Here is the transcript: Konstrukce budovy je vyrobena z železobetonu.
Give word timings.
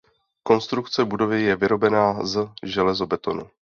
Konstrukce 0.43 1.05
budovy 1.05 1.41
je 1.41 1.55
vyrobena 1.55 2.23
z 2.25 2.49
železobetonu. 2.63 3.49